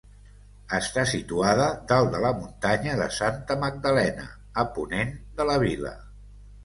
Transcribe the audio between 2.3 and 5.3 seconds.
Muntanya de Santa Magdalena, a ponent